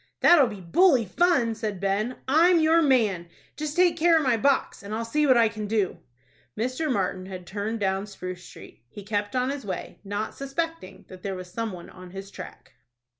"That'll 0.21 0.47
be 0.47 0.61
bully 0.61 1.05
fun," 1.05 1.53
said 1.53 1.79
Ben. 1.79 2.15
"I'm 2.27 2.59
your 2.59 2.81
man. 2.81 3.27
Just 3.55 3.75
take 3.75 3.97
care 3.97 4.17
of 4.17 4.23
my 4.23 4.35
box, 4.35 4.81
and 4.81 4.95
I'll 4.95 5.05
see 5.05 5.27
what 5.27 5.37
I 5.37 5.47
can 5.47 5.67
do." 5.67 5.99
Mr. 6.57 6.91
Martin 6.91 7.27
had 7.27 7.45
turned 7.45 7.79
down 7.79 8.07
Spruce 8.07 8.43
Street. 8.43 8.83
He 8.89 9.03
kept 9.03 9.35
on 9.35 9.51
his 9.51 9.63
way, 9.63 9.99
not 10.03 10.33
suspecting 10.33 11.05
that 11.07 11.21
there 11.21 11.35
was 11.35 11.51
some 11.53 11.71
one 11.71 11.91
on 11.91 12.09
his 12.09 12.31
track. 12.31 12.73